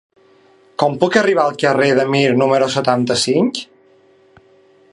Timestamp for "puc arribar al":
1.03-1.59